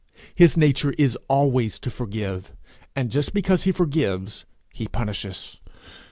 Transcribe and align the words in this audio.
His 0.33 0.57
nature 0.57 0.95
is 0.97 1.15
always 1.27 1.77
to 1.77 1.91
forgive, 1.91 2.51
and 2.95 3.11
just 3.11 3.35
because 3.35 3.65
he 3.65 3.71
forgives, 3.71 4.45
he 4.73 4.87
punishes. 4.87 5.59